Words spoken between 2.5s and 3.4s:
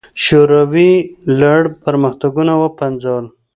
وپنځول.